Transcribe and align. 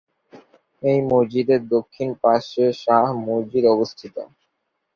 এই 0.83 0.99
মসজিদের 1.09 1.61
দক্ষিণ 1.73 2.09
পাশে 2.23 2.63
শাহ 2.83 3.05
মসজিদ 3.27 3.63
অবস্থিত। 3.75 4.15